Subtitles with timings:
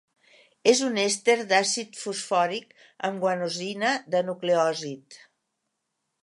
[0.69, 2.73] És un èster d'àcid fosfòric
[3.09, 5.21] amb guanosina de nucleòsid.